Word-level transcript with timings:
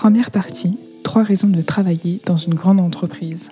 Première 0.00 0.30
partie, 0.30 0.78
trois 1.02 1.24
raisons 1.24 1.48
de 1.48 1.60
travailler 1.60 2.20
dans 2.24 2.36
une 2.36 2.54
grande 2.54 2.78
entreprise. 2.78 3.50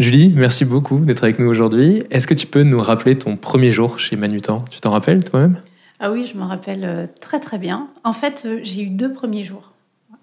Julie, 0.00 0.28
merci 0.28 0.64
beaucoup 0.64 0.98
d'être 0.98 1.22
avec 1.22 1.38
nous 1.38 1.46
aujourd'hui. 1.46 2.02
Est-ce 2.10 2.26
que 2.26 2.34
tu 2.34 2.48
peux 2.48 2.64
nous 2.64 2.80
rappeler 2.80 3.16
ton 3.16 3.36
premier 3.36 3.70
jour 3.70 4.00
chez 4.00 4.16
Manutan? 4.16 4.64
Tu 4.72 4.80
t'en 4.80 4.90
rappelles 4.90 5.22
toi-même? 5.22 5.62
Ah 6.00 6.10
oui, 6.10 6.26
je 6.26 6.36
m'en 6.36 6.48
rappelle 6.48 6.84
euh, 6.84 7.06
très 7.20 7.38
très 7.38 7.58
bien. 7.58 7.86
En 8.02 8.12
fait, 8.12 8.42
euh, 8.44 8.58
j'ai 8.64 8.82
eu 8.82 8.90
deux 8.90 9.12
premiers 9.12 9.44
jours. 9.44 9.70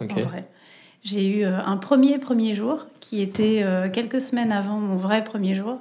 En 0.01 0.07
vrai. 0.07 0.49
J'ai 1.01 1.25
eu 1.25 1.45
euh, 1.45 1.57
un 1.65 1.77
premier 1.77 2.17
premier 2.17 2.53
jour 2.53 2.85
qui 2.99 3.21
était 3.21 3.63
quelques 3.93 4.19
semaines 4.19 4.51
avant 4.51 4.77
mon 4.77 4.97
vrai 4.97 5.23
premier 5.23 5.55
jour, 5.55 5.79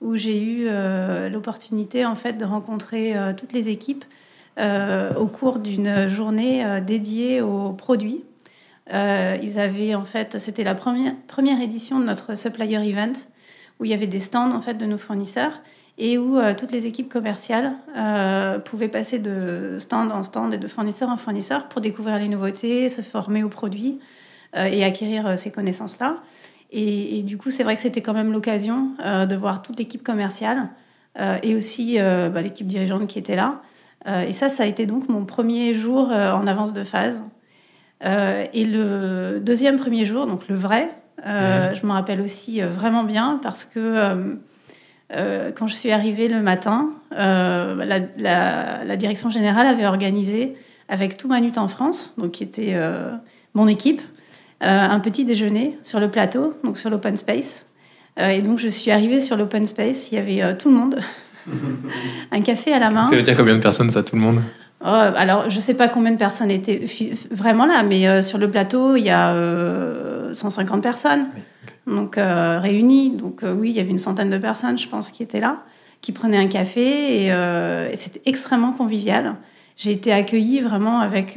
où 0.00 0.14
j'ai 0.14 0.40
eu 0.40 0.68
l'opportunité 1.28 2.06
en 2.06 2.14
fait 2.14 2.34
de 2.34 2.44
rencontrer 2.44 3.14
toutes 3.36 3.52
les 3.52 3.68
équipes 3.68 4.04
au 4.58 5.26
cours 5.26 5.58
d'une 5.58 6.08
journée 6.08 6.64
dédiée 6.86 7.40
aux 7.40 7.72
produits. 7.72 8.24
ils 8.90 9.58
avaient 9.58 9.94
en 9.94 10.04
fait, 10.04 10.38
c'était 10.38 10.64
la 10.64 10.74
première, 10.74 11.60
édition 11.60 11.98
de 11.98 12.04
notre 12.04 12.36
supplier 12.36 12.78
event 12.88 13.12
où 13.80 13.84
il 13.84 13.90
y 13.90 13.94
avait 13.94 14.06
des 14.06 14.20
stands 14.20 14.52
en 14.52 14.60
fait 14.60 14.74
de 14.74 14.86
nos 14.86 14.98
fournisseurs 14.98 15.60
et 15.98 16.18
où 16.18 16.38
euh, 16.38 16.54
toutes 16.54 16.72
les 16.72 16.86
équipes 16.86 17.08
commerciales 17.08 17.72
euh, 17.96 18.58
pouvaient 18.58 18.88
passer 18.88 19.18
de 19.18 19.76
stand 19.78 20.10
en 20.10 20.22
stand 20.22 20.54
et 20.54 20.58
de 20.58 20.66
fournisseur 20.66 21.08
en 21.08 21.16
fournisseur 21.16 21.68
pour 21.68 21.80
découvrir 21.80 22.18
les 22.18 22.28
nouveautés, 22.28 22.88
se 22.88 23.00
former 23.00 23.42
aux 23.42 23.48
produits 23.48 24.00
euh, 24.56 24.64
et 24.64 24.84
acquérir 24.84 25.38
ces 25.38 25.50
connaissances-là. 25.50 26.18
Et, 26.76 27.22
du 27.22 27.38
coup, 27.38 27.52
c'est 27.52 27.62
vrai 27.62 27.76
que 27.76 27.80
c'était 27.80 28.02
quand 28.02 28.14
même 28.14 28.32
l'occasion 28.32 28.96
de 28.98 29.36
voir 29.36 29.62
toute 29.62 29.78
l'équipe 29.78 30.02
commerciale 30.02 30.70
et 31.44 31.54
aussi 31.54 31.98
bah, 31.98 32.42
l'équipe 32.42 32.66
dirigeante 32.66 33.06
qui 33.06 33.16
était 33.16 33.36
là. 33.36 33.62
Et 34.06 34.32
ça, 34.32 34.48
ça 34.48 34.64
a 34.64 34.66
été 34.66 34.86
donc 34.86 35.08
mon 35.08 35.24
premier 35.24 35.74
jour 35.74 36.08
en 36.10 36.46
avance 36.46 36.72
de 36.72 36.84
phase. 36.84 37.22
et 38.02 38.64
le 38.64 39.40
deuxième 39.40 39.76
premier 39.76 40.04
jour, 40.04 40.26
donc 40.26 40.48
le 40.48 40.54
vrai, 40.54 40.90
euh, 41.26 41.74
je 41.74 41.86
m'en 41.86 41.94
rappelle 41.94 42.20
aussi 42.20 42.60
euh, 42.60 42.68
vraiment 42.68 43.02
bien 43.02 43.38
parce 43.42 43.64
que 43.64 44.36
euh, 45.16 45.52
quand 45.52 45.66
je 45.66 45.74
suis 45.74 45.90
arrivée 45.90 46.28
le 46.28 46.40
matin, 46.40 46.90
la, 47.12 48.96
direction 48.96 49.30
générale 49.30 49.66
avait 49.66 49.86
organisé 49.86 50.56
avec 50.88 51.16
tout 51.16 51.28
Manut 51.28 51.56
en 51.56 51.68
France, 51.68 52.12
donc 52.18 52.32
qui 52.32 52.42
était 52.42 52.76
mon 53.54 53.68
équipe, 53.68 54.02
un 54.60 55.00
petit 55.00 55.24
déjeuner 55.24 55.78
sur 55.82 56.00
le 56.00 56.10
plateau, 56.10 56.54
donc 56.62 56.76
sur 56.76 56.90
l'open 56.90 57.16
space. 57.16 57.66
et 58.18 58.40
donc 58.42 58.58
je 58.58 58.68
suis 58.68 58.90
arrivée 58.90 59.20
sur 59.20 59.36
l'open 59.36 59.66
space, 59.66 60.10
il 60.10 60.16
y 60.16 60.18
avait 60.18 60.56
tout 60.56 60.68
le 60.70 60.76
monde, 60.76 60.98
un 62.32 62.40
café 62.40 62.72
à 62.72 62.78
la 62.78 62.90
main. 62.90 63.04
Ça 63.04 63.16
veut 63.16 63.22
dire 63.22 63.36
combien 63.36 63.56
de 63.56 63.62
personnes 63.62 63.90
ça, 63.90 64.02
tout 64.02 64.16
le 64.16 64.22
monde? 64.22 64.40
Oh, 64.82 64.88
alors, 64.88 65.48
je 65.48 65.56
ne 65.56 65.60
sais 65.60 65.74
pas 65.74 65.88
combien 65.88 66.12
de 66.12 66.18
personnes 66.18 66.50
étaient 66.50 66.82
vraiment 67.30 67.64
là, 67.64 67.82
mais 67.82 68.20
sur 68.20 68.36
le 68.36 68.50
plateau, 68.50 68.96
il 68.96 69.04
y 69.04 69.10
a 69.10 69.34
150 70.32 70.82
personnes 70.82 71.26
donc 71.86 72.18
euh, 72.18 72.58
réunies. 72.60 73.10
Donc 73.10 73.42
euh, 73.42 73.54
oui, 73.54 73.70
il 73.70 73.76
y 73.76 73.80
avait 73.80 73.90
une 73.90 73.98
centaine 73.98 74.30
de 74.30 74.38
personnes, 74.38 74.78
je 74.78 74.88
pense, 74.88 75.10
qui 75.10 75.22
étaient 75.22 75.40
là, 75.40 75.64
qui 76.00 76.12
prenaient 76.12 76.38
un 76.38 76.48
café 76.48 77.24
et, 77.24 77.32
euh, 77.32 77.94
c'était 77.96 78.22
extrêmement 78.26 78.72
convivial. 78.72 79.36
J'ai 79.76 79.92
été 79.92 80.12
accueillie 80.12 80.60
vraiment 80.60 81.00
avec 81.00 81.36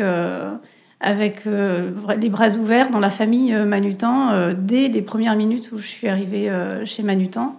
avec 1.00 1.46
les 1.46 2.30
bras 2.30 2.50
ouverts 2.50 2.92
dans 2.92 3.00
la 3.00 3.10
famille 3.10 3.52
Manutan 3.52 4.52
dès 4.56 4.90
les 4.90 5.02
premières 5.02 5.36
minutes 5.36 5.72
où 5.72 5.80
je 5.80 5.88
suis 5.88 6.08
arrivée 6.08 6.52
chez 6.86 7.02
Manutan. 7.02 7.58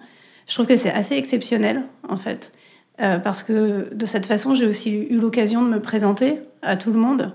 Je 0.48 0.54
trouve 0.54 0.66
que 0.66 0.76
c'est 0.76 0.92
assez 0.92 1.14
exceptionnel 1.14 1.84
en 2.08 2.16
fait, 2.16 2.52
parce 2.96 3.42
que 3.42 3.94
de 3.94 4.06
cette 4.06 4.26
façon, 4.26 4.54
j'ai 4.54 4.66
aussi 4.66 4.90
eu 4.90 5.18
l'occasion 5.18 5.62
de 5.62 5.68
me 5.68 5.80
présenter 5.80 6.40
à 6.62 6.76
tout 6.76 6.90
le 6.90 6.98
monde 6.98 7.34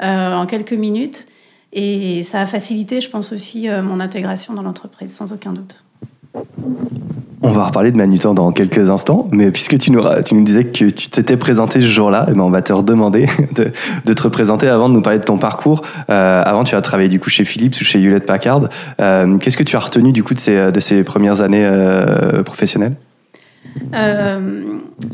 en 0.00 0.46
quelques 0.46 0.72
minutes 0.72 1.26
et 1.74 2.22
ça 2.22 2.40
a 2.40 2.46
facilité, 2.46 3.00
je 3.00 3.10
pense 3.10 3.32
aussi, 3.32 3.68
euh, 3.68 3.82
mon 3.82 3.98
intégration 3.98 4.54
dans 4.54 4.62
l'entreprise, 4.62 5.12
sans 5.12 5.32
aucun 5.32 5.52
doute. 5.52 5.84
On 7.46 7.50
va 7.50 7.66
reparler 7.66 7.92
de 7.92 7.98
Manutan 7.98 8.32
dans 8.32 8.52
quelques 8.52 8.88
instants, 8.88 9.28
mais 9.30 9.50
puisque 9.50 9.76
tu 9.76 9.92
nous, 9.92 10.00
disais 10.44 10.64
que 10.64 10.70
tu 10.70 10.92
t'étais 10.92 11.36
présenté 11.36 11.82
ce 11.82 11.86
jour-là, 11.86 12.24
eh 12.30 12.32
ben 12.32 12.40
on 12.40 12.48
va 12.48 12.62
te 12.62 12.72
redemander 12.72 13.26
de, 13.54 14.12
te 14.14 14.22
représenter 14.22 14.66
avant 14.66 14.88
de 14.88 14.94
nous 14.94 15.02
parler 15.02 15.18
de 15.18 15.24
ton 15.24 15.36
parcours. 15.36 15.82
Euh, 16.08 16.42
avant, 16.42 16.64
tu 16.64 16.74
as 16.74 16.80
travaillé 16.80 17.10
du 17.10 17.20
coup 17.20 17.28
chez 17.28 17.44
Philips 17.44 17.78
ou 17.78 17.84
chez 17.84 18.00
Hewlett 18.00 18.24
Packard. 18.24 18.62
Euh, 18.98 19.36
Qu'est-ce 19.36 19.58
que 19.58 19.62
tu 19.62 19.76
as 19.76 19.80
retenu 19.80 20.12
du 20.12 20.22
coup 20.22 20.32
de 20.32 20.38
ces, 20.38 20.72
de 20.72 20.80
ces 20.80 21.04
premières 21.04 21.42
années 21.42 21.66
euh, 21.66 22.42
professionnelles? 22.42 22.94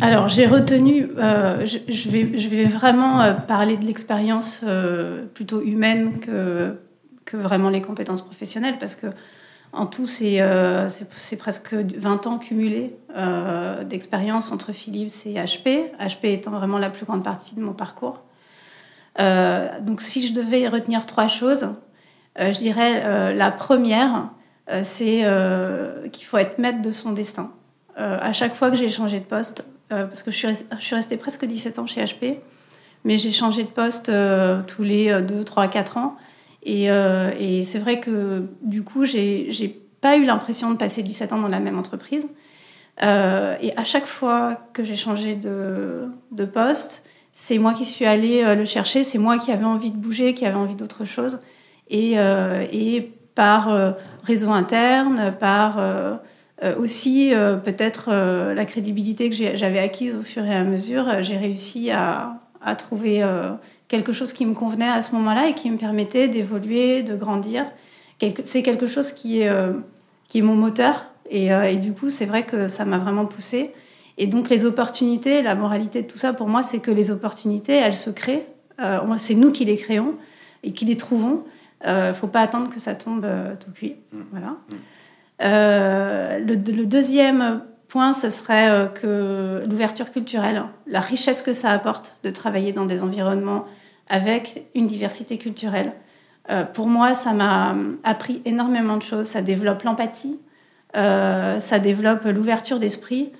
Alors, 0.00 0.28
j'ai 0.28 0.46
retenu, 0.46 1.08
euh, 1.18 1.66
je, 1.66 2.10
vais, 2.10 2.38
je 2.38 2.48
vais 2.48 2.64
vraiment 2.64 3.24
parler 3.48 3.76
de 3.76 3.84
l'expérience 3.84 4.64
plutôt 5.34 5.62
humaine 5.62 6.20
que, 6.20 6.76
que 7.24 7.36
vraiment 7.36 7.70
les 7.70 7.82
compétences 7.82 8.22
professionnelles, 8.22 8.76
parce 8.78 8.94
que 8.94 9.08
en 9.72 9.86
tout, 9.86 10.06
c'est 10.06 10.40
presque 11.38 11.74
20 11.74 12.26
ans 12.26 12.38
cumulés 12.38 12.96
d'expérience 13.84 14.52
entre 14.52 14.72
Philips 14.72 15.26
et 15.26 15.34
HP, 15.34 15.90
HP 15.98 16.32
étant 16.32 16.50
vraiment 16.50 16.78
la 16.78 16.90
plus 16.90 17.06
grande 17.06 17.22
partie 17.22 17.54
de 17.54 17.60
mon 17.60 17.72
parcours. 17.72 18.22
donc, 19.18 20.00
si 20.00 20.26
je 20.26 20.32
devais 20.32 20.68
retenir 20.68 21.06
trois 21.06 21.28
choses, 21.28 21.68
je 22.36 22.58
dirais 22.58 23.34
la 23.34 23.50
première, 23.50 24.30
c'est 24.82 25.24
qu'il 26.12 26.24
faut 26.26 26.38
être 26.38 26.58
maître 26.58 26.82
de 26.82 26.90
son 26.90 27.12
destin. 27.12 27.52
Euh, 27.98 28.18
à 28.20 28.32
chaque 28.32 28.54
fois 28.54 28.70
que 28.70 28.76
j'ai 28.76 28.88
changé 28.88 29.20
de 29.20 29.24
poste, 29.24 29.64
euh, 29.92 30.06
parce 30.06 30.22
que 30.22 30.30
je 30.30 30.36
suis, 30.36 30.94
restée, 30.94 31.16
presque 31.16 31.44
17 31.44 31.78
ans 31.78 31.86
chez 31.86 32.02
HP, 32.02 32.38
mais 33.04 33.18
j'ai 33.18 33.32
changé 33.32 33.64
de 33.64 33.68
poste 33.68 34.08
euh, 34.08 34.62
tous 34.66 34.82
les 34.82 35.20
2, 35.20 35.44
3, 35.44 35.68
4 35.68 35.96
ans. 35.98 36.16
Et, 36.62 37.62
c'est 37.62 37.78
vrai 37.78 38.00
que 38.00 38.46
du 38.62 38.82
coup, 38.82 39.04
j'ai 39.04 39.80
pas 40.00 40.16
eu 40.16 40.24
l'impression 40.24 40.70
de 40.70 40.76
passer 40.76 41.02
17 41.02 41.32
ans 41.32 41.40
dans 41.40 41.48
la 41.48 41.60
même 41.60 41.78
entreprise. 41.78 42.28
et 43.00 43.04
à 43.76 43.84
chaque 43.84 44.06
fois 44.06 44.60
que 44.72 44.84
j'ai 44.84 44.96
changé 44.96 45.34
de, 45.34 46.44
poste, 46.52 47.04
c'est 47.32 47.58
moi 47.58 47.72
qui 47.72 47.84
suis 47.84 48.06
allée 48.06 48.54
le 48.54 48.64
chercher, 48.64 49.02
c'est 49.02 49.18
moi 49.18 49.38
qui 49.38 49.52
avais 49.52 49.64
envie 49.64 49.90
de 49.90 49.96
bouger, 49.96 50.34
qui 50.34 50.46
avait 50.46 50.56
envie 50.56 50.74
d'autre 50.74 51.04
chose. 51.04 51.40
Et, 51.88 52.16
par 53.34 53.94
réseau 54.24 54.50
interne, 54.50 55.34
par 55.38 55.78
euh, 56.62 56.76
aussi, 56.76 57.32
euh, 57.34 57.56
peut-être 57.56 58.08
euh, 58.12 58.52
la 58.54 58.66
crédibilité 58.66 59.30
que 59.30 59.56
j'avais 59.56 59.78
acquise 59.78 60.14
au 60.14 60.22
fur 60.22 60.44
et 60.44 60.54
à 60.54 60.62
mesure, 60.64 61.22
j'ai 61.22 61.38
réussi 61.38 61.90
à, 61.90 62.38
trouver 62.76 63.22
quelque 63.90 64.14
chose 64.14 64.32
qui 64.32 64.46
me 64.46 64.54
convenait 64.54 64.88
à 64.88 65.02
ce 65.02 65.14
moment-là 65.16 65.48
et 65.48 65.54
qui 65.54 65.70
me 65.70 65.76
permettait 65.76 66.28
d'évoluer, 66.28 67.02
de 67.02 67.14
grandir. 67.14 67.66
C'est 68.44 68.62
quelque 68.62 68.86
chose 68.86 69.12
qui 69.12 69.42
est, 69.42 69.50
qui 70.28 70.38
est 70.38 70.42
mon 70.42 70.54
moteur. 70.54 71.06
Et, 71.28 71.46
et 71.46 71.76
du 71.76 71.92
coup, 71.92 72.08
c'est 72.08 72.26
vrai 72.26 72.44
que 72.44 72.68
ça 72.68 72.84
m'a 72.84 72.98
vraiment 72.98 73.26
poussée. 73.26 73.72
Et 74.16 74.26
donc, 74.26 74.48
les 74.48 74.64
opportunités, 74.64 75.42
la 75.42 75.54
moralité 75.54 76.02
de 76.02 76.06
tout 76.06 76.18
ça, 76.18 76.32
pour 76.32 76.46
moi, 76.46 76.62
c'est 76.62 76.78
que 76.78 76.90
les 76.90 77.10
opportunités, 77.10 77.74
elles 77.74 77.94
se 77.94 78.10
créent. 78.10 78.46
c'est 79.16 79.34
nous 79.34 79.50
qui 79.50 79.64
les 79.64 79.76
créons 79.76 80.14
et 80.62 80.72
qui 80.72 80.84
les 80.84 80.96
trouvons. 80.96 81.42
Il 81.84 81.90
ne 81.90 82.12
faut 82.12 82.28
pas 82.28 82.42
attendre 82.42 82.70
que 82.70 82.78
ça 82.78 82.94
tombe 82.94 83.26
tout 83.58 83.72
cuit. 83.72 83.96
Mmh. 84.12 84.18
Voilà. 84.32 84.48
Mmh. 84.48 84.76
Euh, 85.42 86.38
le, 86.38 86.86
deuxième 86.86 87.62
point, 87.88 88.12
ce 88.12 88.30
serait 88.30 88.70
euh, 88.70 88.86
que 88.86 89.64
l'ouverture 89.68 90.10
culturelle, 90.10 90.62
la 90.86 91.00
richesse 91.00 91.42
que 91.42 91.52
ça 91.52 91.70
apporte 91.70 92.16
de 92.24 92.30
travailler 92.30 92.72
dans 92.72 92.84
des 92.84 93.02
environnements 93.02 93.64
avec 94.10 94.64
une 94.74 94.86
diversité 94.86 95.38
culturelle. 95.38 95.94
Euh, 96.50 96.64
pour 96.64 96.86
moi, 96.86 97.14
ça 97.14 97.32
m'a 97.32 97.74
appris 98.04 98.42
énormément 98.44 98.98
de 98.98 99.02
choses. 99.02 99.26
Ça 99.26 99.40
développe 99.40 99.82
l'empathie, 99.84 100.38
ça 100.94 101.78
développe 101.78 102.24
l'ouverture 102.24 102.78
d'esprit. 102.80 103.30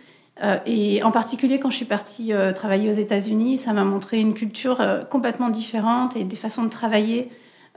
et 0.67 1.03
en 1.03 1.11
particulier, 1.11 1.59
quand 1.59 1.69
je 1.69 1.77
suis 1.77 1.85
partie 1.85 2.33
travailler 2.55 2.89
aux 2.89 2.95
États-Unis, 2.95 3.57
ça 3.57 3.73
m'a 3.73 3.85
montré 3.85 4.21
une 4.21 4.35
culture 4.35 4.81
complètement 5.11 5.51
différente 5.51 6.17
et 6.17 6.25
des 6.25 6.37
façons 6.37 6.63
de 6.63 6.71
travailler 6.71 7.29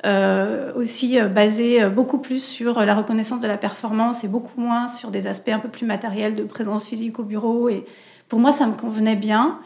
euh, 0.06 0.74
aussi 0.76 1.18
euh, 1.18 1.30
basé 1.30 1.82
euh, 1.82 1.90
beaucoup 1.90 2.18
plus 2.18 2.44
sur 2.44 2.84
la 2.84 2.94
reconnaissance 2.94 3.40
de 3.40 3.48
la 3.48 3.56
performance 3.56 4.26
et 4.26 4.28
beaucoup 4.28 4.60
moins 4.60 4.90
sur 4.90 5.12
des 5.12 5.28
aspects 5.28 5.48
un 5.48 5.60
peu 5.60 5.70
plus 5.70 5.86
matériels 5.86 6.36
de 6.36 6.44
présence 6.44 6.88
physique 6.88 7.20
au 7.20 7.24
bureau. 7.24 7.70
Et 7.70 7.86
pour 8.28 8.40
moi, 8.40 8.52
ça 8.52 8.68
me 8.68 8.74
convenait 8.74 9.16
bien. 9.16 9.60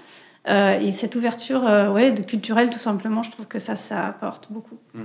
Et 0.47 0.91
cette 0.93 1.15
ouverture 1.15 1.63
ouais, 1.93 2.11
de 2.11 2.21
culturelle, 2.21 2.69
tout 2.69 2.79
simplement, 2.79 3.21
je 3.21 3.31
trouve 3.31 3.47
que 3.47 3.59
ça, 3.59 3.75
ça 3.75 4.07
apporte 4.07 4.47
beaucoup. 4.49 4.77
Mm. 4.93 5.01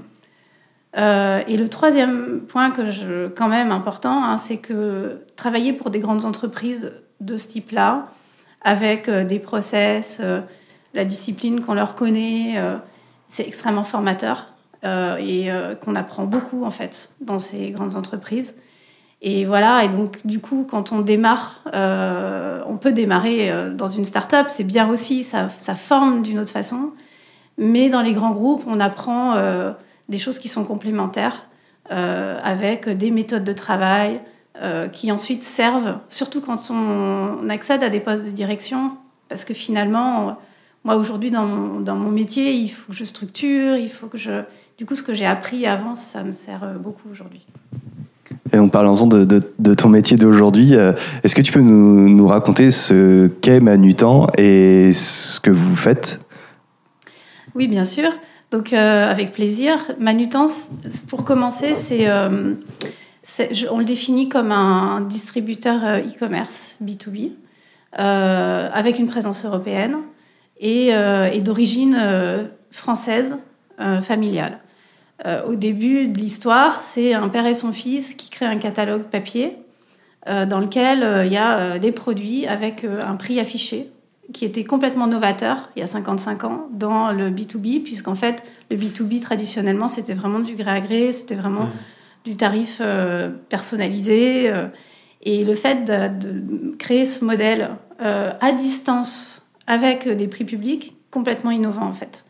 et 1.48 1.56
le 1.56 1.66
troisième 1.68 2.40
point 2.40 2.70
que 2.70 2.90
je, 2.92 3.28
quand 3.28 3.48
même 3.48 3.72
important, 3.72 4.24
hein, 4.24 4.38
c'est 4.38 4.58
que 4.58 5.22
travailler 5.34 5.72
pour 5.72 5.90
des 5.90 5.98
grandes 5.98 6.24
entreprises 6.24 6.92
de 7.20 7.36
ce 7.36 7.48
type-là, 7.48 8.08
avec 8.62 9.10
des 9.10 9.40
process, 9.40 10.20
la 10.94 11.04
discipline 11.04 11.60
qu'on 11.60 11.74
leur 11.74 11.96
connaît, 11.96 12.54
c'est 13.28 13.46
extrêmement 13.46 13.84
formateur. 13.84 14.52
Euh, 14.84 15.16
et 15.18 15.48
euh, 15.48 15.76
qu'on 15.76 15.94
apprend 15.94 16.24
beaucoup 16.24 16.64
en 16.64 16.72
fait 16.72 17.08
dans 17.20 17.38
ces 17.38 17.70
grandes 17.70 17.94
entreprises. 17.94 18.56
Et 19.24 19.44
voilà, 19.44 19.84
et 19.84 19.88
donc 19.88 20.18
du 20.26 20.40
coup, 20.40 20.66
quand 20.68 20.90
on 20.90 21.00
démarre, 21.00 21.60
euh, 21.72 22.60
on 22.66 22.76
peut 22.76 22.92
démarrer 22.92 23.52
dans 23.72 23.86
une 23.86 24.04
start-up, 24.04 24.46
c'est 24.48 24.64
bien 24.64 24.88
aussi, 24.88 25.22
ça, 25.22 25.48
forme 25.48 26.22
d'une 26.22 26.40
autre 26.40 26.50
façon. 26.50 26.90
Mais 27.56 27.88
dans 27.88 28.02
les 28.02 28.14
grands 28.14 28.32
groupes, 28.32 28.64
on 28.66 28.80
apprend 28.80 29.36
des 30.08 30.18
choses 30.18 30.40
qui 30.40 30.48
sont 30.48 30.64
complémentaires 30.64 31.46
avec 31.88 32.88
des 32.88 33.12
méthodes 33.12 33.44
de 33.44 33.52
travail 33.52 34.20
qui 34.92 35.12
ensuite 35.12 35.44
servent, 35.44 35.98
surtout 36.08 36.40
quand 36.40 36.70
on 36.70 37.48
accède 37.48 37.84
à 37.84 37.90
des 37.90 38.00
postes 38.00 38.24
de 38.24 38.30
direction, 38.30 38.96
parce 39.28 39.44
que 39.44 39.54
finalement, 39.54 40.36
moi 40.84 40.96
aujourd'hui 40.96 41.30
dans 41.30 41.46
mon, 41.46 41.80
dans 41.80 41.96
mon 41.96 42.10
métier, 42.10 42.52
il 42.52 42.68
faut 42.68 42.92
que 42.92 42.98
je 42.98 43.04
structure, 43.04 43.76
il 43.76 43.88
faut 43.88 44.08
que 44.08 44.18
je... 44.18 44.42
Du 44.78 44.86
coup, 44.86 44.94
ce 44.94 45.02
que 45.02 45.14
j'ai 45.14 45.26
appris 45.26 45.66
avant, 45.66 45.94
ça 45.94 46.24
me 46.24 46.32
sert 46.32 46.64
euh, 46.64 46.74
beaucoup 46.74 47.08
aujourd'hui. 47.10 47.46
Et 48.52 48.58
en 48.58 48.68
parlant 48.68 49.06
de, 49.06 49.24
de, 49.24 49.42
de 49.58 49.74
ton 49.74 49.88
métier 49.88 50.16
d'aujourd'hui, 50.16 50.76
euh, 50.76 50.92
est-ce 51.24 51.34
que 51.34 51.42
tu 51.42 51.52
peux 51.52 51.60
nous, 51.60 52.08
nous 52.08 52.26
raconter 52.26 52.70
ce 52.70 53.26
qu'est 53.26 53.60
Manutan 53.60 54.26
et 54.36 54.92
ce 54.92 55.40
que 55.40 55.50
vous 55.50 55.76
faites? 55.76 56.20
Oui, 57.54 57.68
bien 57.68 57.84
sûr. 57.84 58.10
Donc, 58.50 58.72
euh, 58.72 59.10
avec 59.10 59.32
plaisir. 59.32 59.78
Manutan, 59.98 60.48
pour 61.08 61.24
commencer, 61.24 61.74
c'est, 61.74 62.06
on 63.70 63.78
le 63.78 63.84
définit 63.84 64.28
comme 64.28 64.52
un 64.52 65.00
distributeur 65.00 65.80
e-commerce 65.82 66.76
B2B 66.82 67.30
avec 67.94 68.98
une 68.98 69.06
présence 69.06 69.44
européenne 69.44 69.96
et, 70.62 70.90
euh, 70.92 71.38
d'origine 71.40 71.98
euh, 72.00 72.44
française 72.70 73.36
euh, 75.26 75.44
au 75.44 75.54
début 75.54 76.08
de 76.08 76.18
l'histoire, 76.18 76.82
c'est 76.82 77.14
un 77.14 77.28
père 77.28 77.46
et 77.46 77.54
son 77.54 77.72
fils 77.72 78.14
qui 78.14 78.30
créent 78.30 78.46
un 78.46 78.58
catalogue 78.58 79.04
papier 79.04 79.56
dans 80.24 80.60
lequel 80.60 81.26
il 81.26 81.32
y 81.32 81.36
a 81.36 81.80
des 81.80 81.90
produits 81.90 82.46
avec 82.46 82.84
un 82.84 83.16
prix 83.16 83.40
affiché 83.40 83.90
qui 84.32 84.44
était 84.44 84.62
complètement 84.62 85.08
novateur 85.08 85.68
il 85.74 85.80
y 85.80 85.82
a 85.82 85.88
55 85.88 86.44
ans 86.44 86.68
dans 86.70 87.10
le 87.10 87.28
B2B, 87.28 87.82
puisqu'en 87.82 88.14
fait, 88.14 88.44
le 88.70 88.76
B2B 88.76 89.20
traditionnellement, 89.20 89.88
c'était 89.88 90.14
vraiment 90.14 90.38
du 90.38 90.54
gré 90.54 90.70
à 90.70 90.80
gré, 90.80 91.12
c'était 91.12 91.34
vraiment 91.34 91.64
mmh. 91.64 91.72
du 92.24 92.36
tarif 92.36 92.80
personnalisé. 93.48 94.48
et 95.22 95.42
le 95.42 95.54
fait 95.56 95.82
de, 95.84 96.76
créer 96.78 97.04
ce 97.04 97.24
modèle 97.24 97.70
à 97.98 98.52
distance 98.52 99.42
avec 99.66 100.08
des 100.08 100.28
prix 100.28 100.44
publics 100.44 100.96
complètement 101.10 101.50
innovants 101.50 101.86
en 101.86 101.92
fait. 101.92 102.24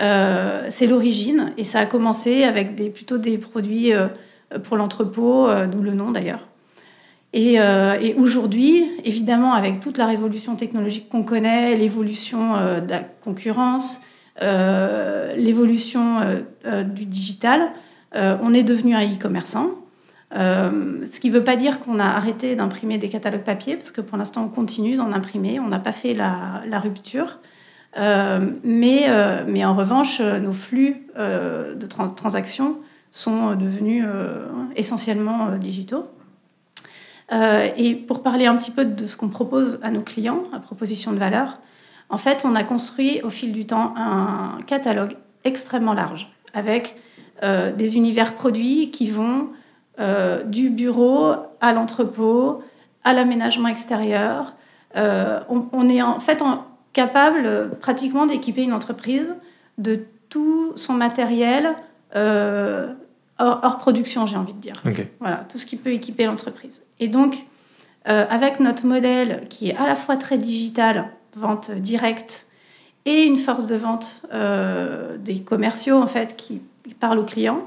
Euh, 0.00 0.66
c'est 0.70 0.86
l'origine 0.86 1.52
et 1.56 1.64
ça 1.64 1.80
a 1.80 1.86
commencé 1.86 2.44
avec 2.44 2.74
plutôt 2.92 3.18
des 3.18 3.36
produits 3.38 3.92
euh, 3.92 4.08
pour 4.62 4.76
l'entrepôt, 4.76 5.46
euh, 5.46 5.66
d'où 5.66 5.82
le 5.82 5.92
nom 5.92 6.10
d'ailleurs. 6.10 6.46
Et, 7.32 7.60
aujourd'hui, 8.18 8.84
évidemment, 9.04 9.54
avec 9.54 9.78
toute 9.78 9.98
la 9.98 10.06
révolution 10.06 10.56
technologique 10.56 11.08
qu'on 11.08 11.22
connaît, 11.22 11.76
l'évolution 11.76 12.54
de 12.56 12.90
la 12.90 13.04
concurrence, 13.04 14.00
l'évolution 15.36 16.16
du 16.92 17.04
digital, 17.04 17.70
on 18.12 18.52
est 18.52 18.64
devenu 18.64 18.96
un 18.96 19.02
e-commerçant. 19.02 19.70
Ce 20.34 21.20
qui 21.20 21.28
ne 21.28 21.34
veut 21.34 21.44
pas 21.44 21.54
dire 21.54 21.78
qu'on 21.78 22.00
a 22.00 22.06
arrêté 22.06 22.56
d'imprimer 22.56 22.98
des 22.98 23.08
catalogues 23.08 23.44
papier, 23.44 23.76
parce 23.76 23.92
que 23.92 24.00
pour 24.00 24.18
l'instant, 24.18 24.42
on 24.42 24.48
continue 24.48 24.96
d'en 24.96 25.12
imprimer. 25.12 25.60
On 25.60 25.68
n'a 25.68 25.78
pas 25.78 25.92
fait 25.92 26.14
la, 26.14 26.80
rupture. 26.80 27.38
Euh, 27.96 28.50
mais, 28.62 29.06
euh, 29.08 29.44
mais 29.46 29.64
en 29.64 29.74
revanche, 29.74 30.20
nos 30.20 30.52
flux 30.52 31.06
de 31.16 31.86
transactions 31.86 32.78
sont 33.10 33.54
devenus 33.54 34.06
essentiellement 34.76 35.56
digitaux. 35.56 36.04
et 37.32 37.94
pour 37.94 38.22
parler 38.22 38.46
un 38.46 38.56
petit 38.56 38.70
peu 38.70 38.84
de 38.84 39.06
ce 39.06 39.16
qu'on 39.16 39.28
propose 39.28 39.80
à 39.82 39.90
nos 39.90 40.02
clients, 40.02 40.44
à 40.52 40.60
proposition 40.60 41.12
de 41.12 41.18
valeur, 41.18 41.60
en 42.08 42.18
fait, 42.18 42.44
on 42.44 42.54
a 42.54 42.64
construit 42.64 43.20
au 43.22 43.30
fil 43.30 43.52
du 43.52 43.66
temps 43.66 43.94
un 43.96 44.58
catalogue 44.66 45.16
extrêmement 45.44 45.94
large, 45.94 46.30
avec 46.54 46.96
des 47.42 47.96
univers 47.96 48.34
produits 48.34 48.90
qui 48.90 49.10
vont 49.10 49.50
euh, 50.00 50.42
du 50.44 50.70
bureau 50.70 51.34
à 51.60 51.74
l'entrepôt, 51.74 52.62
à 53.04 53.12
l'aménagement 53.12 53.68
extérieur. 53.68 54.54
Euh, 54.96 55.40
on, 55.50 55.90
est 55.90 56.00
en 56.00 56.18
fait 56.20 56.42
capable 56.92 57.70
pratiquement 57.80 58.26
d'équiper 58.26 58.62
une 58.62 58.72
entreprise 58.72 59.34
de 59.78 60.00
tout 60.28 60.72
son 60.76 60.94
matériel 60.94 61.74
euh, 62.16 62.92
hors, 63.38 63.78
production, 63.78 64.26
j'ai 64.26 64.36
envie 64.36 64.52
de 64.52 64.60
dire. 64.60 64.82
Voilà, 65.20 65.44
tout 65.48 65.58
ce 65.58 65.66
qui 65.66 65.76
peut 65.76 65.92
équiper 65.92 66.26
l'entreprise. 66.26 66.82
Et 66.98 67.08
donc, 67.08 67.46
avec 68.04 68.60
notre 68.60 68.86
modèle 68.86 69.44
qui 69.48 69.70
est 69.70 69.76
à 69.76 69.86
la 69.86 69.94
fois 69.94 70.16
très 70.16 70.36
digital, 70.36 71.10
vente 71.34 71.70
directe, 71.70 72.46
et 73.06 73.22
une 73.22 73.36
force 73.36 73.66
de 73.66 73.76
vente 73.76 74.22
des 75.20 75.40
commerciaux 75.40 75.96
en 75.96 76.06
fait 76.06 76.36
qui, 76.36 76.60
qui 76.86 76.94
parlent 76.94 77.18
aux 77.18 77.24
clients, 77.24 77.66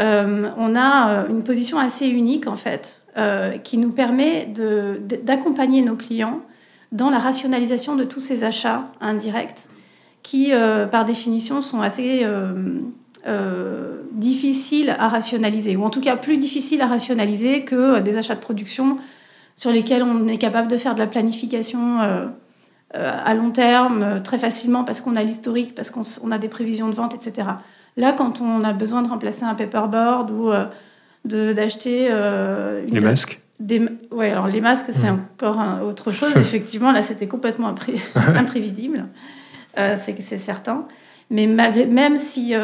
euh, 0.00 0.50
on 0.56 0.74
a 0.74 1.10
euh, 1.10 1.28
une 1.28 1.44
position 1.44 1.78
assez 1.78 2.08
unique 2.08 2.46
en 2.46 2.56
fait, 2.56 3.00
euh, 3.16 3.58
qui 3.58 3.78
nous 3.78 3.90
permet 3.90 4.48
d'accompagner 5.22 5.82
nos 5.82 5.96
clients 5.96 6.40
dans 6.92 7.10
la 7.10 7.18
rationalisation 7.18 7.96
de 7.96 8.04
tous 8.04 8.20
ces 8.20 8.44
achats 8.44 8.88
indirects 9.00 9.64
qui, 10.22 10.52
par 10.90 11.04
définition, 11.04 11.60
sont 11.60 11.82
assez 11.82 12.26
difficiles 14.12 14.94
à 14.98 15.08
rationaliser, 15.08 15.76
ou 15.76 15.84
en 15.84 15.90
tout 15.90 16.00
cas 16.00 16.16
plus 16.16 16.38
difficiles 16.38 16.80
à 16.80 16.86
rationaliser 16.86 17.64
que 17.64 18.00
des 18.00 18.16
achats 18.16 18.34
de 18.34 18.40
production 18.40 18.96
sur 19.54 19.70
lesquels 19.70 20.02
on 20.02 20.26
est 20.28 20.38
capable 20.38 20.68
de 20.68 20.76
faire 20.76 20.94
de 20.94 21.00
la 21.00 21.06
planification 21.06 21.98
à 22.94 23.34
long 23.34 23.50
terme 23.50 24.22
très 24.22 24.38
facilement 24.38 24.84
parce 24.84 25.00
qu'on 25.00 25.16
a 25.16 25.22
l'historique, 25.22 25.74
parce 25.74 25.90
qu'on 25.90 26.30
a 26.30 26.38
des 26.38 26.48
prévisions 26.48 26.88
de 26.88 26.94
vente, 26.94 27.14
etc. 27.14 27.48
Là, 27.96 28.12
quand 28.12 28.40
on 28.40 28.64
a 28.64 28.72
besoin 28.72 29.02
de 29.02 29.08
remplacer 29.08 29.44
un 29.44 29.54
paperboard 29.54 30.30
ou 30.30 30.50
euh, 30.50 30.64
d'acheter... 31.24 32.08
Euh, 32.10 32.84
les 32.88 33.00
masques 33.00 33.40
des... 33.60 33.86
Oui, 34.10 34.26
alors 34.26 34.46
les 34.46 34.60
masques, 34.60 34.90
c'est 34.90 35.10
encore 35.10 35.58
autre 35.86 36.10
chose. 36.12 36.36
Effectivement, 36.36 36.92
là, 36.92 37.02
c'était 37.02 37.26
complètement 37.28 37.74
imprévisible. 38.16 39.06
Euh, 39.78 39.96
c'est 39.96 40.38
certain. 40.38 40.86
Mais 41.30 41.46
malgré, 41.46 41.86
même 41.86 42.18
si 42.18 42.54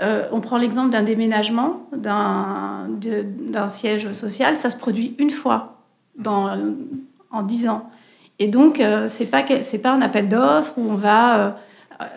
on 0.00 0.40
prend 0.40 0.58
l'exemple 0.58 0.90
d'un 0.90 1.02
déménagement 1.02 1.86
d'un 1.92 2.88
siège 3.68 4.12
social, 4.12 4.56
ça 4.56 4.70
se 4.70 4.76
produit 4.76 5.14
une 5.18 5.30
fois 5.30 5.82
dans, 6.18 6.50
en 7.30 7.42
dix 7.42 7.68
ans. 7.68 7.90
Et 8.38 8.48
donc, 8.48 8.76
ce 8.78 9.22
n'est 9.22 9.28
pas, 9.28 9.42
pas 9.42 9.92
un 9.92 10.02
appel 10.02 10.28
d'offres 10.28 10.74
où 10.76 10.90
on 10.90 10.96
va 10.96 11.56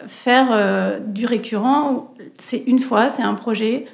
faire 0.08 0.50
euh, 0.52 1.00
du 1.00 1.26
récurrent, 1.26 2.14
c'est 2.38 2.64
une 2.68 2.80
fois, 2.80 3.10
c'est 3.10 3.22
un 3.22 3.34
projet. 3.34 3.86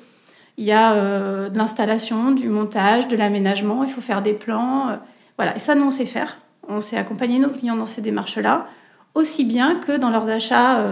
Il 0.62 0.68
y 0.68 0.72
a 0.72 0.94
euh, 0.94 1.50
de 1.50 1.58
l'installation, 1.58 2.30
du 2.30 2.48
montage, 2.48 3.08
de 3.08 3.16
l'aménagement, 3.16 3.84
il 3.84 3.90
faut 3.90 4.00
faire 4.00 4.22
des 4.22 4.34
plans. 4.34 4.90
Euh, 4.90 4.98
voilà, 5.36 5.56
et 5.56 5.60
ça, 5.60 5.74
nous, 5.74 5.88
on 5.88 5.90
sait 5.90 6.06
faire. 6.06 6.38
On 6.68 6.80
sait 6.80 6.98
accompagner 6.98 7.40
nos 7.40 7.50
clients 7.50 7.76
dans 7.76 7.88
ces 7.88 8.04
démarches-là, 8.04 8.68
aussi 9.16 9.44
bien 9.44 9.80
que 9.80 9.98
dans 9.98 10.12
leurs 10.12 10.30
achats 10.30 10.86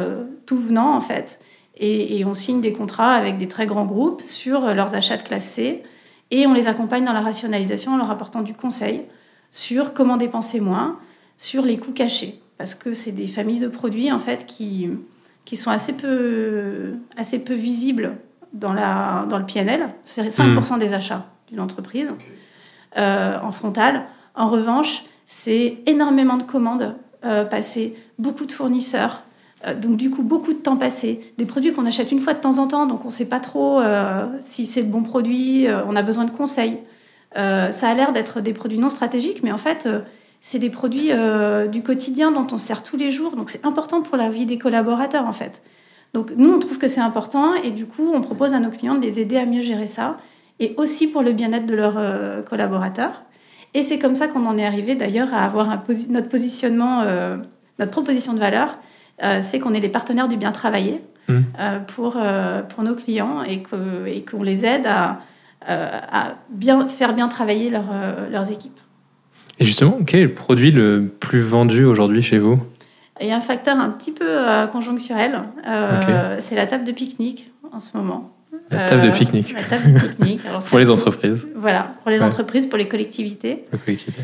tout 0.48 0.58
venant, 0.58 0.96
en 0.96 1.02
fait. 1.02 1.40
Et, 1.78 2.26
on 2.26 2.34
signe 2.34 2.62
des 2.62 2.74
contrats 2.74 3.12
avec 3.12 3.38
des 3.38 3.48
très 3.48 3.68
grands 3.68 3.86
groupes 3.86 4.24
sur 4.24 4.74
leurs 4.74 4.96
achats 4.96 5.18
de 5.18 5.22
classe 5.24 5.46
C. 5.46 5.84
Et 6.32 6.48
on 6.48 6.54
les 6.56 6.66
accompagne 6.66 7.06
dans 7.06 7.14
la 7.14 7.22
rationalisation 7.22 7.94
en 7.94 7.98
leur 7.98 8.10
apportant 8.10 8.42
du 8.42 8.56
conseil 8.56 9.04
sur 9.52 9.94
comment 9.94 10.18
dépenser 10.18 10.60
moins, 10.60 10.98
sur 11.38 11.62
les 11.62 11.78
coûts 11.78 11.94
cachés 11.94 12.42
parce 12.58 12.74
que 12.74 12.92
c'est 12.92 13.14
des 13.14 13.28
familles 13.28 13.60
de 13.60 13.70
produits 13.70 14.12
en 14.12 14.20
fait 14.20 14.46
qui, 14.48 14.90
sont 15.54 15.72
assez 15.72 15.94
peu 15.94 16.98
visibles 17.54 18.18
dans, 18.54 18.74
la, 18.74 19.26
dans 19.30 19.38
le 19.38 19.46
PNL. 19.46 19.90
C'est 20.06 20.28
5% 20.28 20.76
hmm. 20.76 20.80
des 20.80 20.94
achats 20.94 21.26
d'une 21.50 21.60
entreprise 21.60 22.12
euh, 22.98 23.38
en 23.42 23.52
frontal. 23.52 24.06
En 24.36 24.50
revanche, 24.50 25.04
c'est 25.26 25.78
énormément 25.86 26.38
de 26.38 26.44
commandes 26.44 26.96
euh, 27.26 27.46
passées, 27.46 27.96
beaucoup 28.18 28.46
de 28.46 28.52
fournisseurs. 28.52 29.24
Euh, 29.68 29.76
donc 29.76 29.98
du 29.98 30.10
coup, 30.10 30.24
beaucoup 30.24 30.54
de 30.54 30.60
temps 30.60 30.78
passé. 30.78 31.34
Des 31.38 31.46
produits 31.46 31.74
qu'on 31.74 31.86
achète 31.86 32.12
une 32.12 32.20
fois 32.20 32.34
de 32.34 32.40
temps 32.40 32.58
en 32.58 32.68
temps, 32.68 32.86
donc 32.86 33.04
on 33.04 33.10
ne 33.10 33.14
sait 33.14 33.28
pas 33.28 33.40
trop 33.40 33.82
si 34.42 34.66
c'est 34.66 34.82
le 34.82 34.88
bon 34.88 35.04
produit, 35.04 35.68
on 35.88 35.96
a 35.96 36.02
besoin 36.02 36.26
de 36.26 36.32
conseils. 36.32 36.80
ça 37.36 37.90
a 37.90 37.94
l'air 37.94 38.12
d'être 38.12 38.42
des 38.42 38.54
produits 38.54 38.80
non 38.80 38.90
stratégiques, 38.90 39.44
mais 39.44 39.52
en 39.52 39.58
fait, 39.58 39.88
c'est 40.42 40.60
des 40.60 40.70
produits 40.70 41.12
du 41.72 41.84
quotidien 41.84 42.32
dont 42.32 42.48
on 42.52 42.58
sert 42.58 42.82
tous 42.82 42.98
les 42.98 43.12
jours. 43.12 43.36
Donc 43.36 43.50
c'est 43.50 43.66
important 43.66 44.02
pour 44.02 44.18
la 44.18 44.30
vie 44.30 44.46
des 44.46 44.58
collaborateurs 44.58 45.28
en 45.28 45.34
fait. 45.34 45.62
Donc 46.14 46.32
nous, 46.36 46.52
on 46.52 46.60
trouve 46.60 46.78
que 46.78 46.88
c'est 46.88 47.02
important 47.02 47.54
et 47.56 47.72
du 47.72 47.86
coup, 47.86 48.12
on 48.14 48.22
propose 48.22 48.54
à 48.54 48.60
nos 48.60 48.70
clients 48.70 48.96
de 48.96 49.02
les 49.02 49.20
aider 49.20 49.38
à 49.38 49.46
mieux 49.46 49.62
gérer 49.62 49.88
ça 49.88 50.18
et 50.60 50.74
aussi 50.78 51.08
pour 51.08 51.22
le 51.22 51.34
bien-être 51.34 51.66
de 51.66 51.76
leurs 51.76 51.98
euh, 51.98 52.42
collaborateurs. 52.42 53.24
Et 53.74 53.84
c'est 53.84 54.00
comme 54.00 54.16
ça 54.16 54.28
qu'on 54.28 54.46
en 54.48 54.58
est 54.58 54.66
arrivé 54.66 54.96
d'ailleurs 54.96 55.34
à 55.34 55.46
avoir 55.46 55.68
notre 56.10 56.28
positionnement, 56.28 57.02
euh, 57.02 57.38
notre 57.78 57.92
proposition 57.92 58.34
de 58.34 58.40
valeur, 58.40 58.78
c'est 59.42 59.60
qu'on 59.60 59.74
est 59.74 59.82
les 59.82 59.90
partenaires 59.90 60.30
du 60.30 60.38
bien 60.38 60.54
travailler 60.54 61.02
mmh. 61.28 61.40
pour, 61.88 62.18
pour 62.70 62.84
nos 62.84 62.96
clients 62.96 63.44
et 63.44 63.62
qu'on 64.24 64.44
les 64.44 64.66
aide 64.66 64.88
à, 64.88 65.20
à 65.68 66.36
bien, 66.50 66.88
faire 66.88 67.14
bien 67.14 67.28
travailler 67.28 67.70
leurs 67.70 68.52
équipes. 68.52 68.80
Et 69.60 69.66
justement, 69.66 70.00
quel 70.08 70.22
est 70.22 70.24
le 70.24 70.34
produit 70.34 70.72
le 70.72 71.12
plus 71.20 71.42
vendu 71.42 71.84
aujourd'hui 71.84 72.22
chez 72.22 72.40
vous? 72.40 72.60
Il 73.22 73.28
y 73.28 73.32
a 73.32 73.36
un 73.36 73.42
facteur 73.42 73.78
un 73.78 73.90
petit 73.90 74.12
peu 74.12 74.28
euh, 74.28 74.68
conjoncturel. 74.68 75.42
Euh, 75.68 76.38
C'est 76.40 76.56
la 76.56 76.66
table 76.66 76.84
de 76.84 76.92
pique-nique 76.92 77.52
en 77.72 77.80
ce 77.80 77.96
moment. 77.98 78.36
La 78.72 78.90
table 78.90 79.04
de 79.04 79.12
pique-nique. 79.12 79.54
La 79.54 79.64
table 79.64 79.94
de 79.94 80.00
pique-nique. 80.00 80.42
pour 80.70 80.80
les 80.80 80.90
entreprises. 80.90 81.48
Voilà, 81.56 81.92
pour 82.04 82.12
les 82.12 82.22
entreprises, 82.22 82.68
pour 82.68 82.78
les 82.78 82.88
collectivités. 82.88 83.66
Les 83.72 83.80
collectivités. 83.80 84.24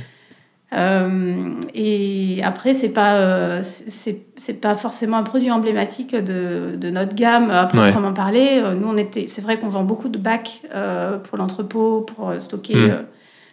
Euh, 0.74 1.52
et 1.74 2.42
après, 2.44 2.74
c'est 2.74 2.90
pas 2.90 3.16
euh, 3.16 3.62
c'est 3.62 4.62
pas 4.62 4.76
forcément 4.76 5.18
un 5.18 5.24
produit 5.24 5.52
emblématique 5.52 6.16
de, 6.16 6.76
de 6.76 6.90
notre 6.90 7.16
gamme 7.16 7.50
à 7.52 7.66
proprement 7.66 8.14
parler. 8.14 8.62
Euh, 8.64 8.74
nous, 8.74 8.88
on 8.88 8.98
était, 8.98 9.28
c'est 9.28 9.42
vrai 9.42 9.58
qu'on 9.58 9.70
vend 9.70 9.84
beaucoup 9.84 10.10
de 10.10 10.18
bacs 10.18 10.64
pour 11.24 11.38
l'entrepôt, 11.38 12.02
pour 12.02 12.34
stocker. 12.40 12.76
Mm. 12.76 13.06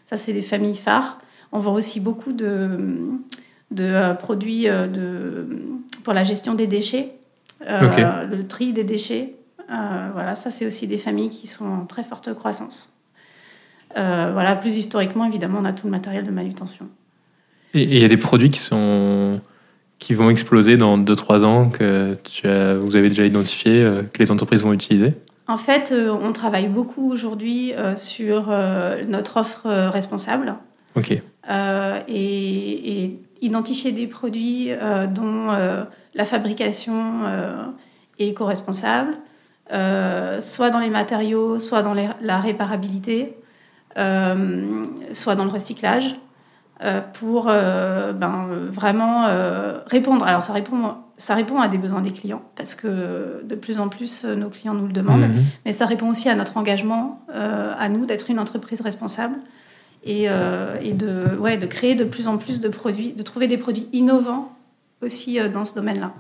ça, 0.05 0.17
c'est 0.17 0.33
des 0.33 0.43
familles 0.43 0.75
phares. 0.75 1.19
On 1.53 1.59
vend 1.59 1.75
aussi 1.75 2.01
beaucoup 2.01 2.33
de, 2.33 2.69
de 3.73 4.15
produits 4.15 4.65
de, 4.65 5.47
pour 6.05 6.15
la 6.15 6.25
gestion 6.25 6.55
des 6.55 6.67
déchets, 6.67 7.13
le 7.61 8.43
tri 8.43 8.73
des 8.73 8.85
déchets. 8.85 9.35
voilà, 9.69 10.35
ça, 10.35 10.51
c'est 10.51 10.67
aussi 10.67 10.87
des 10.87 10.99
familles 10.99 11.31
qui 11.31 11.47
sont 11.47 11.67
en 11.67 11.87
très 11.87 12.05
forte 12.05 12.33
croissance. 12.35 12.93
voilà, 13.95 14.55
plus 14.55 14.77
historiquement, 14.77 15.25
évidemment, 15.25 15.59
on 15.61 15.65
a 15.65 15.73
tout 15.73 15.87
le 15.87 15.93
matériel 15.93 16.25
de 16.25 16.31
manutention. 16.31 16.89
Et 17.75 17.83
il 17.83 17.99
y 17.99 18.05
a 18.05 18.09
des 18.09 18.17
produits 18.17 18.51
qui, 18.51 18.59
sont, 18.59 19.41
qui 19.99 20.15
vont 20.15 20.31
exploser 20.31 20.77
dans 20.77 20.99
2-3 20.99 21.45
ans, 21.45 21.71
que 21.71 22.17
tu 22.25 22.47
as, 22.47 22.75
vous 22.75 22.97
avez 22.97 23.09
déjà 23.09 23.25
identifié, 23.25 23.83
euh, 23.83 24.03
que 24.03 24.19
les 24.19 24.31
entreprises 24.31 24.63
vont 24.63 24.73
utiliser? 24.73 25.15
En 25.49 25.57
fait, 25.57 25.93
euh, 25.93 26.11
on 26.11 26.33
travaille 26.33 26.69
beaucoup 26.69 27.11
aujourd'hui 27.11 27.73
euh, 27.75 27.97
sur 27.97 28.49
notre 29.09 29.39
offre 29.39 29.67
responsable. 29.67 30.55
Ok. 30.97 31.13
Et, 32.09 33.19
identifier 33.43 33.93
des 33.93 34.07
produits 34.07 34.71
dont 35.15 35.49
la 36.15 36.25
fabrication 36.25 37.21
est 38.19 38.29
éco-responsable, 38.29 39.15
soit 39.69 40.71
dans 40.71 40.79
les 40.79 40.89
matériaux, 40.91 41.59
soit 41.59 41.83
dans 41.83 41.95
la 41.95 42.41
réparabilité, 42.41 43.37
soit 43.95 45.35
dans 45.35 45.45
le 45.45 45.51
recyclage. 45.51 46.17
Euh, 46.85 47.01
pour 47.13 47.47
euh, 47.49 48.13
ben, 48.13 48.49
vraiment 48.69 49.27
euh, 49.27 49.79
répondre. 49.87 50.27
Alors 50.27 50.43
ça 50.43 50.53
répond, 50.53 50.97
ça 51.17 51.37
répond 51.37 51.61
à 51.61 51.69
des 51.69 51.79
besoins 51.79 52.01
des 52.01 52.11
clients 52.11 52.43
parce 52.57 52.75
que 52.75 53.41
de 53.45 53.55
plus 53.55 53.79
en 53.79 53.89
plus 53.89 54.25
nos 54.25 54.49
clients 54.49 54.75
nous 54.75 54.89
le 54.89 54.93
demandent, 54.93 55.29
mhm. 55.29 55.45
mais 55.65 55.71
ça 55.71 55.87
répond 55.87 56.11
aussi 56.11 56.29
à 56.29 56.35
notre 56.35 56.57
engagement, 56.57 57.25
à 57.33 57.89
nous 57.89 58.05
d'être 58.05 58.31
une 58.31 58.41
entreprise 58.41 58.81
responsable 58.81 59.37
et, 60.05 60.25
et, 60.83 60.93
de, 60.93 61.37
ouais, 61.39 61.57
de 61.57 61.67
créer 61.67 61.95
de 61.95 62.05
plus 62.05 62.29
en 62.29 62.37
plus 62.39 62.61
de 62.61 62.69
produits, 62.69 63.13
de 63.13 63.23
trouver 63.23 63.47
des 63.47 63.57
produits 63.57 63.89
innovants 63.93 64.53
aussi 65.01 65.39
dans 65.53 65.65
ce 65.65 65.75
domaine-là. 65.75 66.13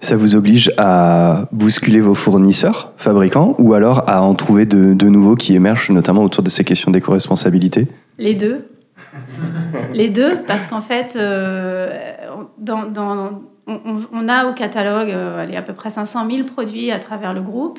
Ça 0.00 0.16
vous 0.16 0.36
oblige 0.36 0.72
à 0.76 1.48
bousculer 1.52 2.00
vos 2.00 2.14
fournisseurs, 2.14 2.92
fabricants, 2.96 3.54
ou 3.58 3.74
alors 3.74 4.08
à 4.08 4.22
en 4.22 4.34
trouver 4.34 4.66
de, 4.66 4.94
de 4.94 5.08
nouveaux 5.08 5.34
qui 5.34 5.54
émergent, 5.54 5.90
notamment 5.90 6.22
autour 6.22 6.42
de 6.42 6.50
ces 6.50 6.64
questions 6.64 6.90
d'éco-responsabilité? 6.90 7.86
Les 8.18 8.34
deux. 8.34 8.66
Les 9.92 10.08
deux, 10.08 10.42
parce 10.46 10.66
qu'en 10.66 10.80
fait, 10.80 11.16
euh, 11.16 11.90
on, 12.66 14.28
a 14.28 14.46
au 14.46 14.52
catalogue 14.54 15.10
euh, 15.10 15.56
à 15.56 15.62
peu 15.62 15.72
près 15.72 15.90
500 15.90 16.28
000 16.30 16.44
produits 16.44 16.90
à 16.90 16.98
travers 16.98 17.32
le 17.32 17.42
groupe. 17.42 17.78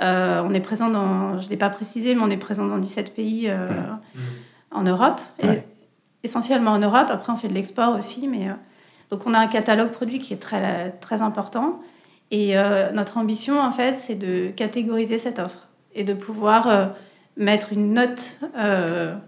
Euh, 0.00 0.42
on 0.44 0.54
est 0.54 0.60
présent 0.60 0.88
dans, 0.88 1.38
je 1.38 1.46
ne 1.46 1.50
l'ai 1.50 1.56
pas 1.56 1.70
précisé, 1.70 2.14
mais 2.14 2.22
on 2.22 2.30
est 2.30 2.36
présent 2.36 2.66
dans 2.66 2.78
17 2.78 3.14
pays 3.14 3.50
en 4.70 4.82
Europe, 4.82 5.20
essentiellement 6.22 6.72
en 6.72 6.78
Europe. 6.78 7.08
Après, 7.10 7.32
on 7.32 7.36
fait 7.36 7.48
de 7.48 7.54
l'export 7.54 7.96
aussi, 7.96 8.28
mais 8.28 8.48
donc 9.10 9.26
on 9.26 9.34
a 9.34 9.38
un 9.38 9.46
catalogue 9.46 9.90
produit 9.90 10.18
qui 10.18 10.32
est 10.32 10.38
très, 10.38 10.90
très 11.00 11.22
important. 11.22 11.80
Et 12.30 12.54
notre 12.92 13.18
ambition, 13.18 13.60
en 13.60 13.72
fait, 13.72 13.98
c'est 13.98 14.14
de 14.14 14.50
catégoriser 14.50 15.18
cette 15.18 15.38
offre 15.38 15.66
et 15.94 16.04
de 16.04 16.14
pouvoir 16.14 16.92
mettre 17.36 17.72
une 17.72 17.94
note 17.94 18.38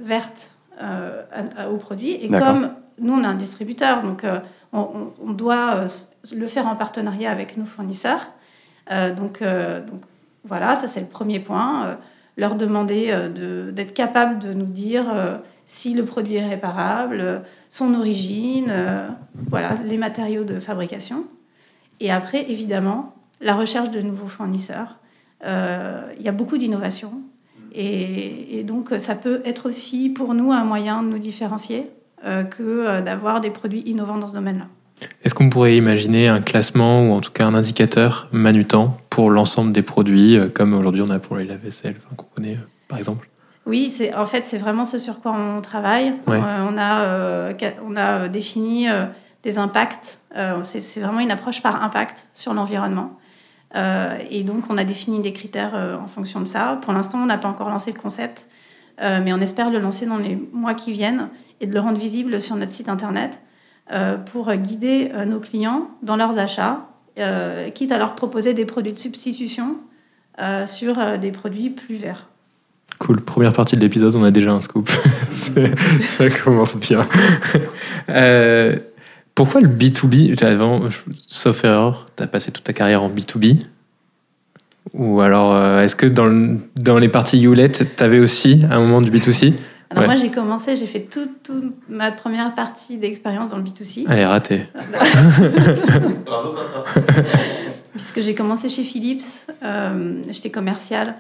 verte 0.01 0.53
euh, 0.83 1.23
au 1.71 1.77
produit. 1.77 2.13
Et 2.13 2.29
comme 2.29 2.73
nous, 2.99 3.13
on 3.13 3.23
est 3.23 3.27
un 3.27 3.35
distributeur, 3.35 4.03
donc 4.03 4.25
euh, 4.25 4.41
on, 4.73 5.33
doit 5.33 5.77
euh, 5.77 5.87
le 6.35 6.47
faire 6.47 6.67
en 6.67 6.75
partenariat 6.77 7.31
avec 7.31 7.57
nos 7.57 7.67
fournisseurs. 7.67 8.27
donc, 8.91 9.43
donc 9.43 10.01
voilà, 10.45 10.75
ça 10.75 10.87
c'est 10.89 11.01
le 11.01 11.07
premier 11.07 11.41
point. 11.41 11.99
Leur 12.37 12.55
demander 12.55 13.15
d'être 13.73 13.93
capable 13.93 14.39
de 14.39 14.53
nous 14.55 14.67
dire 14.67 15.05
si 15.67 15.93
le 15.95 16.05
produit 16.05 16.37
est 16.37 16.47
réparable, 16.47 17.43
son 17.69 17.95
origine, 17.95 18.73
voilà, 19.49 19.75
les 19.85 19.99
matériaux 19.99 20.45
de 20.45 20.59
fabrication. 20.59 21.27
Et 22.01 22.11
après, 22.11 22.51
évidemment, 22.51 23.15
la 23.41 23.55
recherche 23.55 23.91
de 23.91 24.01
nouveaux 24.01 24.29
fournisseurs. 24.29 24.99
Il 25.43 26.23
y 26.23 26.29
a 26.29 26.33
beaucoup 26.33 26.57
d'innovations. 26.57 27.21
Et, 27.75 28.65
donc, 28.65 28.91
ça 28.99 29.15
peut 29.15 29.41
être 29.45 29.67
aussi 29.67 30.11
pour 30.11 30.35
nous 30.35 30.53
un 30.53 30.65
moyen 30.65 31.03
de 31.03 31.09
nous 31.09 31.19
différencier 31.19 31.91
euh, 32.25 32.45
que 32.45 32.63
euh, 32.63 33.01
d'avoir 33.01 33.41
des 33.41 33.51
produits 33.51 33.81
innovants 33.81 34.19
dans 34.19 34.29
ce 34.29 34.35
domaine-là. 34.35 34.69
Est-ce 35.25 35.35
qu'on 35.35 35.51
pourrait 35.51 35.77
imaginer 35.77 36.29
un 36.29 36.41
classement 36.41 37.09
ou 37.09 37.13
en 37.13 37.21
tout 37.21 37.31
cas 37.31 37.47
un 37.47 37.55
indicateur 37.55 38.29
manutant 38.33 38.99
pour 39.11 39.31
l'ensemble 39.31 39.73
des 39.73 39.83
produits, 39.83 40.37
euh, 40.37 40.49
comme 40.49 40.75
aujourd'hui 40.75 41.03
on 41.03 41.11
a 41.11 41.19
pour 41.19 41.37
les 41.37 41.45
lave-vaisselle 41.45 41.97
qu'on 42.17 42.27
connaît 42.35 42.59
par 42.89 42.99
exemple? 42.99 43.29
Oui, 43.67 43.91
c'est, 43.91 44.15
en 44.15 44.27
fait 44.27 44.45
c'est 44.47 44.59
vraiment 44.59 44.85
ce 44.85 44.99
sur 44.99 45.21
quoi 45.21 45.33
on 45.33 45.61
travaille. 45.61 46.15
on, 46.27 46.33
a, 46.33 47.53
on 47.87 47.97
a 47.97 48.29
défini 48.29 48.89
des 49.45 49.59
impacts, 49.59 50.19
c'est 50.65 51.01
vraiment 51.01 51.21
une 51.21 51.31
approche 51.31 51.63
par 51.63 51.81
impact 51.83 52.27
sur 52.35 52.55
l'environnement. 52.55 53.19
Euh, 53.75 54.17
et 54.31 54.43
donc, 54.43 54.65
on 54.69 54.79
a 54.79 54.85
défini 54.85 55.21
des 55.21 55.33
critères 55.33 55.75
euh, 55.75 55.97
en 55.97 56.07
fonction 56.07 56.41
de 56.41 56.45
ça. 56.45 56.79
Pour 56.83 56.93
l'instant, 56.93 57.19
on 57.23 57.27
n'a 57.27 57.39
pas 57.39 57.49
encore 57.49 57.69
lancé 57.69 57.93
le 57.93 57.99
concept, 57.99 58.49
euh, 59.01 59.21
mais 59.23 59.33
on 59.33 59.41
espère 59.41 59.71
le 59.71 59.79
lancer 59.79 60.07
dans 60.07 60.19
les 60.19 60.37
mois 60.53 60.75
qui 60.75 60.93
viennent 60.93 61.29
et 61.61 61.67
de 61.67 61.75
le 61.75 61.81
rendre 61.81 61.99
visible 61.99 62.41
sur 62.41 62.57
notre 62.57 62.73
site 62.73 62.89
internet 62.89 63.41
pour 64.27 64.53
guider 64.55 65.13
nos 65.27 65.41
clients 65.41 65.91
dans 66.03 66.17
leurs 66.17 66.39
achats, 66.39 66.87
quitte 67.75 67.93
à 67.93 67.99
leur 67.99 68.15
proposer 68.15 68.55
des 68.55 68.65
produits 68.65 68.93
de 68.93 68.99
substitution 68.99 69.77
sur 70.65 71.19
des 71.19 71.31
produits 71.31 71.71
plus 71.71 71.97
verts. 71.97 72.29
Cool, 72.99 73.21
première 73.21 73.53
partie 73.53 73.77
de 73.77 73.81
l'épisode, 73.81 74.15
on 74.17 74.25
a 74.25 74.31
déjà 74.31 74.53
un 74.53 74.61
scoop. 74.61 74.91
ça 75.31 76.31
commence 76.31 76.77
bien. 76.77 77.07
Pourquoi 79.35 79.63
le 79.63 79.69
B2B 79.69 80.45
Avant, 80.45 80.83
sauf 81.27 81.65
erreur, 81.65 82.07
tu 82.17 82.23
as 82.23 82.27
passé 82.27 82.53
toute 82.53 82.65
ta 82.65 82.73
carrière 82.73 83.03
en 83.03 83.09
B2B 83.09 83.59
Ou 84.93 85.21
alors, 85.21 85.55
euh, 85.55 85.83
est-ce 85.83 85.97
que 85.97 86.07
dans, 86.07 86.59
dans 86.77 86.99
les 86.99 87.09
parties 87.09 87.43
Hewlett, 87.43 87.97
tu 87.97 88.05
avais 88.05 88.19
aussi 88.19 88.63
un 88.71 88.81
moment 88.81 89.01
du 89.01 89.11
B2C 89.11 89.55
alors 89.93 90.07
moi 90.07 90.17
j'ai 90.17 90.31
commencé, 90.31 90.77
j'ai 90.77 90.87
fait 90.87 91.01
toute, 91.01 91.51
ma 91.89 92.13
première 92.13 92.55
partie 92.55 92.99
d'expérience 92.99 93.51
dans 93.51 93.59
le 93.59 93.63
B2C. 93.63 94.07
Elle 94.09 94.19
est 94.19 94.27
ratée. 94.27 94.63
Puisque 97.93 98.23
j'ai 98.23 98.35
commencé 98.35 98.69
chez 98.69 98.83
Philips, 98.83 99.23
euh, 99.63 100.21
j'étais 100.31 100.51
commercial. 100.51 101.15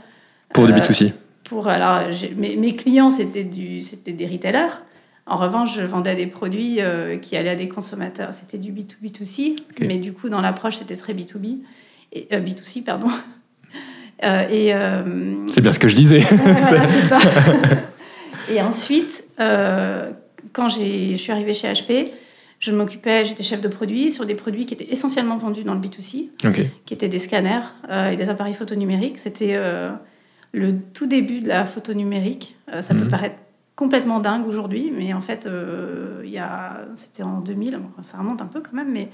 Pour 0.52 0.67
du 0.67 0.73
B2C 0.73 1.07
euh, 1.07 1.11
pour, 1.45 1.69
alors, 1.69 2.00
mes, 2.37 2.57
mes, 2.57 2.73
clients 2.73 3.11
c'était 3.11 3.45
des 3.45 4.26
retailers. 4.26 4.81
En 5.26 5.37
revanche, 5.37 5.76
je 5.76 5.83
vendais 5.83 6.17
des 6.17 6.26
produits 6.26 6.79
euh, 6.81 7.17
qui 7.17 7.37
allaient 7.37 7.50
à 7.50 7.55
des 7.55 7.69
consommateurs. 7.69 8.33
C'était 8.33 8.59
du 8.59 8.73
B2B2C, 8.73 9.57
mais 9.81 9.99
du 9.99 10.12
coup, 10.12 10.29
dans 10.29 10.41
l'approche, 10.41 10.76
c'était 10.76 10.97
très 10.97 11.14
B2B. 11.14 11.59
Et, 12.12 12.26
euh, 12.33 12.41
B2C, 12.41 12.85
pardon. 12.85 13.09
Euh, 14.25 14.47
et, 14.49 14.73
c'est 15.50 15.61
bien 15.61 15.73
ce 15.73 15.81
que 15.81 15.88
je 15.88 15.97
disais. 15.97 16.21
c'est 16.61 17.09
ça. 17.09 17.19
Et 18.55 18.63
ensuite, 18.63 19.25
quand 19.39 20.69
je 20.69 21.15
suis 21.17 21.33
arrivée 21.33 21.55
chez 21.55 21.73
HP, 21.73 22.09
je 22.59 22.71
m'occupais, 22.71 23.25
j'étais 23.25 23.43
chef 23.43 23.61
de 23.61 23.69
produit 23.69 24.11
sur 24.11 24.25
des 24.25 24.35
produits 24.35 24.67
qui 24.67 24.75
étaient 24.75 24.93
essentiellement 24.93 25.37
vendus 25.37 25.65
dans 25.65 25.75
le 25.75 25.81
B2C, 25.81 26.31
qui 26.85 26.95
étaient 26.95 27.09
des 27.09 27.19
scanners 27.19 27.67
et 28.11 28.17
des 28.17 28.29
appareils 28.29 28.55
photo 28.55 28.75
numériques. 28.75 29.19
C'était 29.19 29.59
le 30.53 30.79
tout 30.95 31.07
début 31.07 31.41
de 31.41 31.49
la 31.49 31.65
photo 31.65 31.93
numérique. 31.95 32.57
ça 32.81 32.95
peut 32.95 33.05
mhm. 33.05 33.09
paraître 33.09 33.37
complètement 33.77 34.21
dingue 34.21 34.47
aujourd'hui, 34.47 34.93
mais 34.97 35.13
en 35.15 35.21
fait, 35.21 35.47
euh, 35.47 36.23
il 36.25 36.43
c'était 36.95 37.23
en 37.23 37.41
2000, 37.41 37.81
ça 38.03 38.19
remonte 38.19 38.43
un 38.43 38.47
peu 38.47 38.61
quand 38.61 38.75
même, 38.75 38.91
mais, 38.93 39.09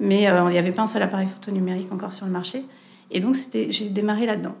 mais 0.00 0.28
euh, 0.28 0.44
il 0.48 0.52
n'y 0.52 0.58
avait 0.58 0.72
pas 0.72 0.82
un 0.82 0.86
seul 0.86 1.02
appareil 1.02 1.26
photo 1.26 1.50
numérique 1.50 1.92
encore 1.92 2.12
sur 2.12 2.26
le 2.26 2.32
marché. 2.32 2.64
Et 3.10 3.20
donc, 3.20 3.36
j'ai 3.52 3.88
démarré 3.88 4.26
là-dedans. 4.26 4.56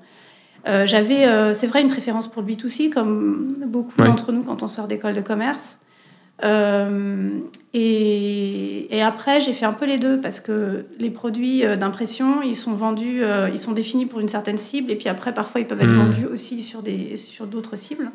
Euh, 0.66 0.86
j'avais, 0.86 1.26
c'est 1.52 1.66
vrai, 1.66 1.82
une 1.82 1.88
préférence 1.88 2.28
pour 2.28 2.42
le 2.42 2.48
B2C, 2.48 2.90
comme 2.90 3.56
beaucoup 3.66 4.02
d'entre 4.02 4.32
nous 4.32 4.42
quand 4.42 4.62
on 4.62 4.68
sort 4.68 4.88
d'école 4.88 5.14
de 5.14 5.20
commerce. 5.20 5.78
Et, 7.72 8.96
et, 8.96 9.02
après, 9.02 9.40
j'ai 9.40 9.52
fait 9.52 9.66
un 9.66 9.72
peu 9.72 9.86
les 9.86 9.98
deux 9.98 10.20
parce 10.20 10.40
que 10.40 10.86
les 10.98 11.10
produits 11.10 11.62
d'impression, 11.78 12.42
ils 12.42 12.54
sont 12.54 12.74
vendus, 12.74 13.22
ils 13.52 13.58
sont 13.58 13.72
définis 13.72 14.06
pour 14.06 14.20
une 14.20 14.28
certaine 14.28 14.58
cible, 14.58 14.90
et 14.90 14.96
puis 14.96 15.08
après, 15.08 15.32
parfois, 15.32 15.60
ils 15.60 15.66
peuvent 15.66 15.80
être 15.80 15.88
mmh. 15.88 16.10
vendus 16.10 16.26
aussi 16.26 16.60
sur 16.60 16.82
d'autres 16.82 17.76
sur 17.76 17.78
cibles. 17.78 18.10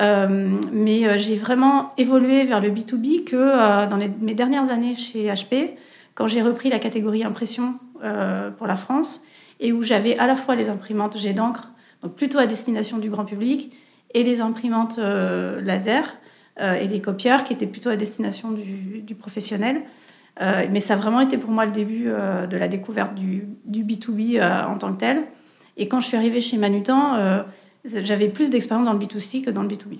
Euh, 0.00 0.52
mais 0.72 1.06
euh, 1.06 1.18
j'ai 1.18 1.36
vraiment 1.36 1.92
évolué 1.96 2.44
vers 2.44 2.60
le 2.60 2.70
B2B 2.70 3.24
que 3.24 3.36
euh, 3.36 3.86
dans 3.86 3.96
mes 3.96 4.34
dernières 4.34 4.70
années 4.70 4.96
chez 4.96 5.26
HP 5.26 5.76
quand 6.16 6.26
j'ai 6.26 6.42
repris 6.42 6.68
la 6.68 6.78
catégorie 6.78 7.24
impression 7.24 7.74
pour 8.58 8.66
la 8.66 8.76
France 8.76 9.22
et 9.60 9.72
où 9.72 9.82
j'avais 9.82 10.18
à 10.18 10.26
la 10.26 10.36
fois 10.36 10.54
les 10.54 10.68
imprimantes 10.68 11.18
jet 11.18 11.32
d'encre, 11.32 11.70
plutôt 12.08 12.38
à 12.38 12.46
destination 12.46 12.98
du 12.98 13.08
grand 13.10 13.24
public, 13.24 13.76
et 14.12 14.22
les 14.22 14.40
imprimantes 14.40 14.98
laser 14.98 16.04
et 16.60 16.86
les 16.86 17.00
copieurs 17.00 17.42
qui 17.42 17.52
étaient 17.52 17.66
plutôt 17.66 17.88
à 17.88 17.96
destination 17.96 18.52
du, 18.52 19.14
professionnel. 19.16 19.82
mais 20.40 20.78
ça 20.78 20.94
a 20.94 20.96
vraiment 20.96 21.20
été 21.20 21.36
pour 21.36 21.50
moi 21.50 21.66
le 21.66 21.72
début 21.72 22.04
de 22.04 22.56
la 22.56 22.68
découverte 22.68 23.16
du, 23.16 23.48
du 23.64 23.82
B2B 23.82 24.40
en 24.40 24.78
tant 24.78 24.92
que 24.92 25.00
tel. 25.00 25.24
Et 25.76 25.88
quand 25.88 25.98
je 25.98 26.06
suis 26.06 26.16
arrivée 26.16 26.40
chez 26.40 26.58
Manutan, 26.58 27.44
j'avais 27.84 28.28
plus 28.28 28.50
d'expérience 28.50 28.86
dans 28.86 28.92
le 28.92 29.00
B2C 29.00 29.44
que 29.44 29.50
dans 29.50 29.62
le 29.62 29.68
B2B. 29.68 29.98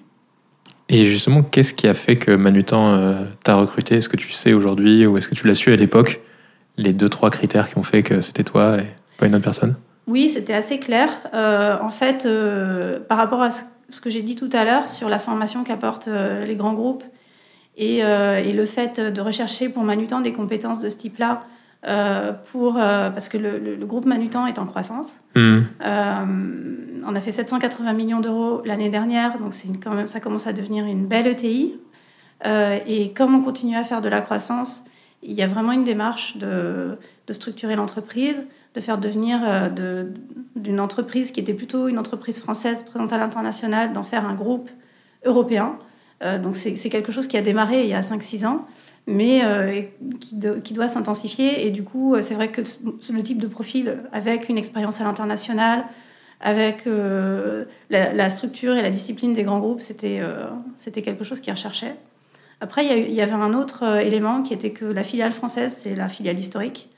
Et 0.89 1.05
justement, 1.05 1.43
qu'est-ce 1.43 1.73
qui 1.73 1.87
a 1.89 1.95
fait 1.95 2.17
que 2.17 2.31
Manutan 2.31 2.95
euh, 2.95 3.25
t'a 3.43 3.57
recruté? 3.57 3.97
Est-ce 3.97 4.09
que 4.09 4.17
tu 4.17 4.31
sais 4.31 4.53
aujourd'hui 4.53 5.07
ou 5.07 5.17
est-ce 5.17 5.29
que 5.29 5.35
tu 5.35 5.47
l'as 5.47 5.55
su 5.55 5.73
à 5.73 5.77
l'époque? 5.77 6.21
Les 6.77 6.93
deux, 6.93 7.09
trois 7.09 7.31
critères 7.31 7.69
qui 7.69 7.79
ont 7.79 7.83
fait 7.83 8.03
que 8.03 8.21
c'était 8.21 8.45
toi 8.45 8.79
et 8.79 8.87
pas 9.19 9.27
une 9.27 9.35
autre 9.35 9.45
personne? 9.45 9.77
Oui, 10.07 10.29
c'était 10.29 10.55
assez 10.55 10.79
clair. 10.79 11.09
Euh, 11.33 11.79
en 11.81 11.91
fait, 11.91 12.27
euh, 12.27 13.01
par 13.01 13.19
rapport 13.19 13.43
à 13.43 13.51
ce 13.51 14.01
que 14.01 14.11
j'ai 14.11 14.23
dit 14.23 14.37
tout 14.37 14.51
à 14.53 14.65
l'heure 14.65 14.89
sur 14.89 15.09
la 15.09 15.19
formation 15.19 15.65
qu'apportent 15.65 16.09
les 16.09 16.57
grands 16.57 16.75
groupes 16.75 17.05
et, 17.77 17.99
et, 17.99 18.53
le 18.53 18.67
fait 18.67 19.01
de 19.01 19.21
rechercher 19.21 19.69
pour 19.69 19.83
Manutan 19.83 20.21
des 20.21 20.33
compétences 20.33 20.81
de 20.81 20.89
ce 20.89 20.97
type-là, 20.97 21.45
euh, 21.87 22.33
pour, 22.51 22.79
euh, 22.79 23.11
parce 23.11 23.29
que 23.29 23.37
le, 23.37 23.85
groupe 23.85 24.07
Manutan 24.07 24.47
est 24.47 24.59
en 24.59 24.65
croissance. 24.65 25.21
Hmm. 25.35 25.61
Euh, 25.85 26.25
on 27.05 27.15
a 27.15 27.21
fait 27.21 27.33
780 27.33 27.93
millions 27.93 28.21
d'euros 28.21 28.63
l'année 28.65 28.89
dernière, 28.89 29.37
donc 29.37 29.53
c'est 29.53 29.69
quand 29.83 29.93
même, 29.93 30.07
ça 30.07 30.19
commence 30.21 30.47
à 30.47 30.55
devenir 30.55 30.87
une 30.87 31.07
belle 31.07 31.27
ETI. 31.27 31.79
et 32.87 33.13
comme 33.13 33.35
on 33.35 33.43
continue 33.43 33.77
à 33.77 33.85
faire 33.85 34.01
de 34.01 34.09
la 34.09 34.23
croissance, 34.23 34.85
il 35.23 35.33
y 35.33 35.43
a 35.43 35.47
vraiment 35.47 35.73
une 35.73 35.85
démarche 35.85 36.39
de, 36.39 36.97
de 37.27 37.33
structurer 37.33 37.77
l'entreprise, 37.77 38.47
de 38.75 38.81
faire 38.81 38.99
devenir 38.99 39.41
d'une 40.57 40.81
entreprise 40.81 41.31
qui 41.31 41.41
était 41.41 41.55
plutôt 41.55 41.89
une 41.89 41.99
entreprise 41.99 42.39
française 42.41 42.83
présente 42.83 43.13
à 43.13 43.19
l'international, 43.19 43.93
d'en 43.93 44.03
faire 44.03 44.27
un 44.27 44.35
groupe 44.35 44.69
européen. 45.25 45.79
donc 46.43 46.57
c'est 46.57 46.91
quelque 46.91 47.13
chose 47.13 47.27
qui 47.27 47.37
a 47.37 47.43
démarré 47.43 47.85
il 47.85 47.89
y 47.89 47.95
a 47.95 48.01
5-6 48.01 48.47
ans 48.47 48.67
mais 49.07 49.45
euh, 49.45 49.83
qui, 50.21 50.75
doit 50.75 50.89
s'intensifier. 50.89 51.67
Et 51.67 51.71
du 51.71 51.83
coup, 51.83 52.15
euh, 52.15 52.21
c'est 52.21 52.35
vrai 52.35 52.49
que 52.49 52.63
le 52.63 53.23
type 53.23 53.39
de 53.39 53.47
profil, 53.47 54.03
avec 54.13 54.49
une 54.49 54.59
expérience 54.59 55.01
à 55.01 55.05
l'international, 55.05 55.85
avec 56.41 56.87
euh, 56.87 57.65
la, 57.91 58.31
structure 58.31 58.77
et 58.77 58.83
la 58.83 58.91
discipline 58.91 59.33
des 59.33 59.45
grands 59.45 59.61
groupes, 59.61 59.81
c'était 59.81 60.21
c'était 60.75 61.03
quelque 61.03 61.25
chose 61.25 61.41
qui 61.41 61.51
recherchait. 61.51 61.97
Après, 62.61 62.85
il 62.87 63.15
y, 63.15 63.21
avait 63.21 63.33
un 63.33 63.55
autre 63.55 63.99
élément 63.99 64.43
qui 64.43 64.55
était 64.55 64.71
que 64.71 64.85
la 64.85 65.05
filiale 65.05 65.33
française, 65.33 65.81
c'est 65.83 65.95
la 65.95 66.09
filiale 66.09 66.39
historique. 66.39 66.91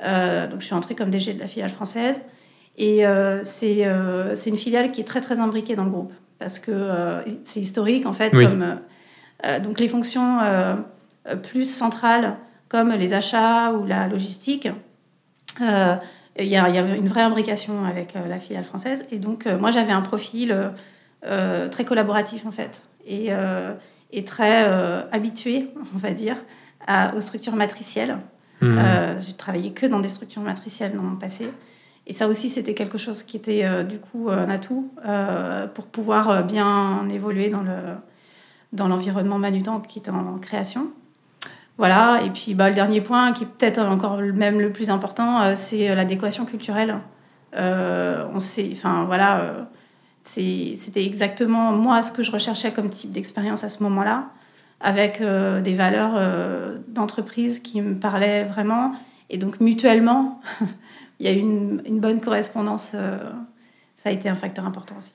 Donc, 0.00 0.60
je 0.60 0.64
suis 0.66 0.74
entrée 0.74 0.94
comme 0.94 1.10
DG 1.10 1.34
de 1.34 1.40
la 1.40 1.48
filiale 1.48 1.70
française. 1.70 2.20
Et 2.76 3.04
c'est 3.44 3.82
une 4.46 4.56
filiale 4.56 4.92
qui 4.92 5.00
est 5.00 5.04
très, 5.04 5.20
très 5.20 5.38
imbriquée 5.38 5.76
dans 5.76 5.84
le 5.84 5.90
groupe. 5.90 6.12
Parce 6.38 6.58
que 6.58 7.22
c'est 7.44 7.60
historique, 7.60 8.06
en 8.06 8.12
fait. 8.12 8.30
Comme, 8.30 8.78
donc, 9.62 9.80
les 9.80 9.88
fonctions 9.88 10.40
euh, 11.28 11.36
plus 11.36 11.64
centrales 11.64 12.36
comme 12.68 12.92
les 12.92 13.12
achats 13.12 13.72
ou 13.72 13.84
la 13.84 14.08
logistique, 14.08 14.68
euh, 15.60 15.96
il 16.38 16.46
y, 16.46 16.56
avait 16.56 16.98
une 16.98 17.08
vraie 17.08 17.22
imbrication 17.22 17.84
avec 17.84 18.14
euh, 18.14 18.28
la 18.28 18.38
filiale 18.38 18.64
française. 18.64 19.06
Et 19.10 19.18
donc, 19.18 19.46
moi, 19.46 19.70
j'avais 19.70 19.92
un 19.92 20.02
profil 20.02 20.54
très 21.70 21.84
collaboratif, 21.84 22.46
en 22.46 22.52
fait, 22.52 22.82
et, 23.04 23.30
et 24.12 24.24
très 24.24 24.64
habitué, 25.10 25.70
on 25.94 25.98
va 25.98 26.12
dire, 26.12 26.36
aux 27.16 27.20
structures 27.20 27.56
matricielles. 27.56 28.18
Mmh. 28.62 28.78
j'ai 29.18 29.34
travaillé 29.34 29.72
que 29.72 29.84
dans 29.84 30.00
des 30.00 30.08
structures 30.08 30.42
matricielles 30.42 30.94
dans 30.94 31.02
mon 31.02 31.16
passé. 31.16 31.50
Et 32.06 32.12
ça 32.12 32.26
aussi, 32.26 32.48
c'était 32.48 32.72
quelque 32.72 32.96
chose 32.96 33.22
qui 33.22 33.36
était 33.36 33.84
du 33.84 33.98
coup 33.98 34.30
un 34.30 34.48
atout 34.48 34.90
pour 35.74 35.86
pouvoir 35.86 36.44
bien 36.44 37.06
évoluer 37.10 37.50
dans, 37.50 37.62
le, 37.62 37.96
dans 38.72 38.88
l'environnement 38.88 39.38
manutant 39.38 39.80
qui 39.80 39.98
est 39.98 40.08
en 40.08 40.38
création. 40.38 40.90
Voilà, 41.78 42.22
et 42.24 42.30
puis 42.30 42.54
bah, 42.54 42.70
le 42.70 42.74
dernier 42.74 43.02
point, 43.02 43.32
qui 43.32 43.44
est 43.44 43.46
peut-être 43.46 43.80
encore 43.80 44.16
même 44.18 44.60
le 44.60 44.72
plus 44.72 44.88
important, 44.88 45.42
euh, 45.42 45.52
c'est 45.54 45.90
euh, 45.90 45.94
l'adéquation 45.94 46.46
culturelle. 46.46 46.98
Euh, 47.54 48.26
on 48.32 48.40
sait, 48.40 48.68
enfin 48.72 49.04
voilà, 49.04 49.68
c'était 50.22 51.04
exactement 51.06 51.72
moi 51.72 52.02
ce 52.02 52.10
que 52.12 52.22
je 52.22 52.30
recherchais 52.30 52.72
comme 52.72 52.90
type 52.90 53.12
d'expérience 53.12 53.64
à 53.64 53.68
ce 53.68 53.82
moment-là, 53.82 54.26
avec 54.80 55.20
des 55.20 55.74
valeurs 55.74 56.20
d'entreprise 56.88 57.60
qui 57.60 57.80
me 57.80 57.94
parlaient 57.94 58.44
vraiment. 58.44 58.92
Et 59.30 59.38
donc 59.38 59.60
mutuellement, 59.60 60.40
il 61.18 61.26
y 61.26 61.28
a 61.28 61.32
eu 61.32 61.38
une, 61.38 61.82
une 61.86 61.98
bonne 61.98 62.20
correspondance. 62.20 62.94
ça 63.96 64.08
a 64.08 64.12
été 64.12 64.28
un 64.28 64.34
facteur 64.34 64.66
important 64.66 64.96
aussi. 64.98 65.14